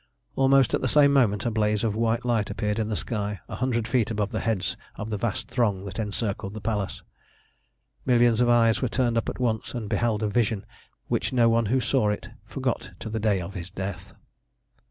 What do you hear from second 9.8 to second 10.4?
beheld a